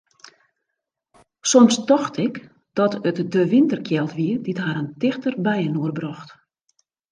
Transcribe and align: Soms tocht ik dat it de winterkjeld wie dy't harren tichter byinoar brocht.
Soms 1.41 1.85
tocht 1.85 2.15
ik 2.17 2.35
dat 2.73 3.05
it 3.07 3.15
de 3.33 3.43
winterkjeld 3.55 4.11
wie 4.17 4.33
dy't 4.45 4.61
harren 4.65 4.89
tichter 5.01 5.33
byinoar 5.45 5.93
brocht. 5.99 6.29